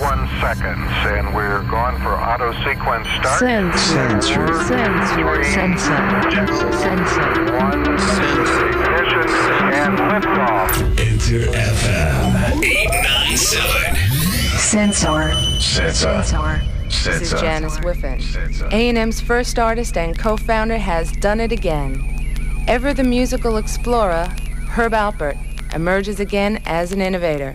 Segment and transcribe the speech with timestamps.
[0.00, 3.38] 31 seconds, and we're going for auto sequence start.
[3.38, 4.22] Sensor.
[4.22, 4.64] Sensor.
[4.64, 5.44] Sensor.
[5.44, 6.72] Sensor.
[6.72, 7.44] Sensor.
[7.58, 9.28] One, ignition,
[9.74, 10.70] and liftoff.
[10.98, 14.58] Enter FM 897.
[14.58, 15.34] Sensor.
[15.60, 16.22] Sensor.
[16.22, 16.62] Sensor.
[16.84, 17.36] This is Sensor.
[17.36, 18.22] Janice Whiffen.
[18.22, 18.68] Sensor.
[18.72, 22.64] A&M's first artist and co-founder has done it again.
[22.66, 24.28] Ever the musical explorer,
[24.70, 25.36] Herb Alpert
[25.74, 27.54] emerges again as an innovator.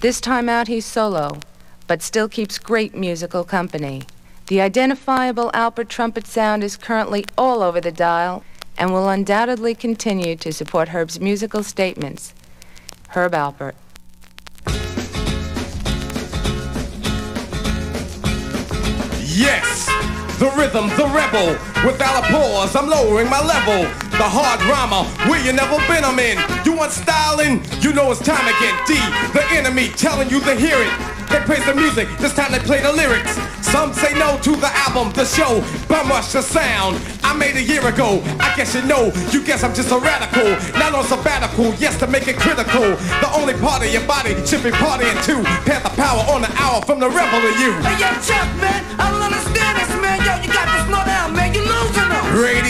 [0.00, 1.38] This time out he's solo,
[1.90, 4.04] but still keeps great musical company.
[4.46, 8.44] The identifiable Alpert trumpet sound is currently all over the dial
[8.78, 12.32] and will undoubtedly continue to support Herb's musical statements.
[13.08, 13.74] Herb Alpert.
[19.26, 19.86] Yes,
[20.38, 21.58] the rhythm, the rebel.
[21.84, 24.09] Without a pause, I'm lowering my level.
[24.20, 26.36] The hard drama, where you never been, I'm in.
[26.68, 27.64] You want styling?
[27.80, 28.76] You know it's time again.
[28.84, 29.00] D,
[29.32, 30.92] the enemy, telling you to hear it.
[31.32, 33.40] They praise the music, this time they play the lyrics.
[33.64, 37.00] Some say no to the album, the show, bum rush the sound.
[37.24, 39.08] I made a year ago, I guess you know.
[39.32, 41.72] You guess I'm just a radical, not on sabbatical.
[41.80, 42.92] Yes, to make it critical.
[43.24, 45.40] The only part of your body should be partying too.
[45.64, 47.72] Pass the power on the hour from the rebel to you.
[47.88, 50.20] Hey, yo, Chuck, man, I don't understand this, man.
[50.28, 51.49] Yo, you got to slow down, man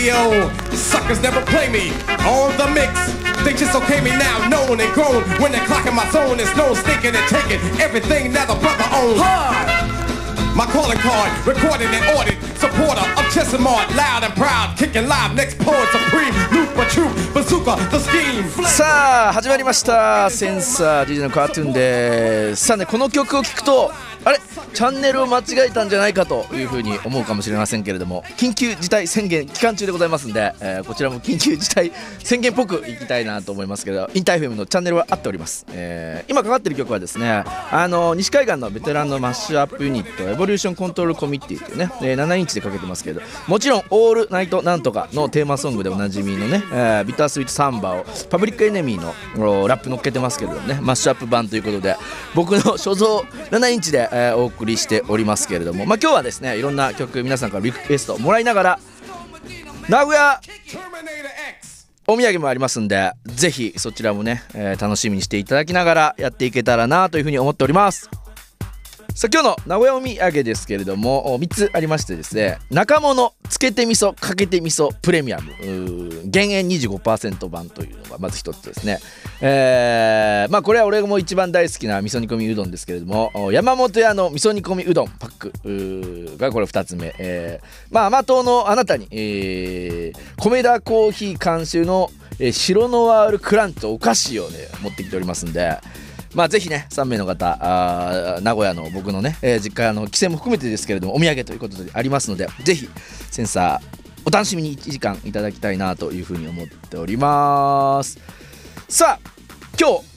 [0.00, 0.50] losing them.
[0.50, 1.90] Radio, suckers never play me
[2.24, 3.12] on the mix.
[3.44, 5.22] They just okay me now, known and grown.
[5.40, 9.20] When they're clocking my zone, it's no stinking and taking everything that the brother owns.
[9.20, 10.56] Hard.
[10.56, 12.38] My calling card, recorded and ordered.
[12.56, 14.76] Supporter of Chesimard, loud and proud.
[14.78, 16.32] Kicking live, next poet supreme.
[16.50, 18.44] Loop a troop, bazooka, the scheme.
[18.66, 23.92] さあ始まりましたセンサー DJ のカートゥーンですさあねこの曲を聴くと
[24.24, 24.38] あれ
[24.73, 31.91] チャンネルを間違えたんじゃないかというふうに思うかもしれませんけれども緊急事態宣言期間中でございますんで、えーこちらも緊急事態
[32.23, 49.01] 宣言っぽくいきたいなと思いますけど InterFM のチャンネルは合っております、えー今かかってる曲はですねあの西海岸のベテランのマッシュアップユニットエボリューションコントロールコミッティっていうね、えー7インチでかけてますけどもちろん「オールナイトなんとか」のテーマソングでおなじみのね、えービタースイートサンバをパブリックエネミー
[49.37, 51.95] のラップ乗っけてますけどねマッシュアップ版ということで
[52.35, 58.79] 僕の所蔵7インチで、えーお送りしておりますけれどもまあ今日はですねいろんな曲皆さんからリクエストもらいながら
[59.89, 60.39] 名古屋
[62.07, 68.09] お土産もありますんでぜひそちらもね、えー楽しみにしていただきながらやっていけたらなというふうに思っております。
[69.13, 75.51] さあ今日の名古屋お土産ですけれども3つありましてですね中物つけて味噌かけて味噌プレミアム。
[76.31, 78.99] 減塩25%版というのがまず一つですね。
[79.41, 85.31] えーまあこれは俺も一番大好きな味噌煮込みうどんですけれども山本屋の味噌煮込みうどんパッ
[86.33, 92.09] クがこれ2つ目、えーまあ甘党のあなたに、えー、米田コーヒー監修の、
[92.39, 95.77] えー白ノワールクランチとお菓子をね持ってきておりますんで
[96.33, 102.87] まあぜひね3名の方あ名古屋の僕のね、えー実家の帰省も含めてですけれどもお土産ということでありますのでぜひ
[103.29, 108.19] センサーお楽しみに1時間いただきたいなというふうに思っております。
[108.87, 109.29] さあ
[109.79, 110.11] 今日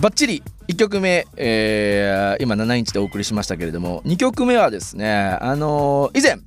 [0.00, 6.38] バッチリ1曲目、えー今7インチでお送りしましたけれども2曲目はですねあのー以前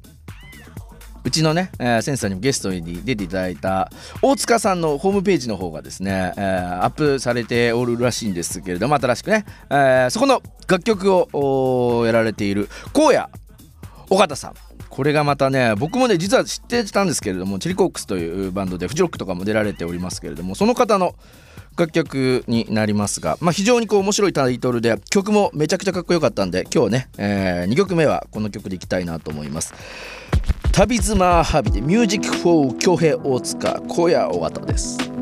[1.25, 3.89] うちのね、えーセンサーにもゲストに出ていただいた
[4.21, 13.29] 大塚さんのホームページの方がですね、えーアップされておるらしいんですけれども新しくね、えーそこの楽曲をやられている荒野
[14.09, 14.53] 尾形さん。
[14.93, 21.15] これがまたね僕もね実は知ってたんですけれどもチリコックスというバンドでフジロックとかも出られておりますけれどもその方の
[21.75, 29.73] 楽曲になりますが、まあ、非常にこう面白いタイトルで曲もめちゃくちゃかっこよかったんで今日ね、え2曲目はこの曲でいきたいなと思います。
[30.71, 35.12] 旅妻ハビでミュージックフォー京平大塚小屋尾形です。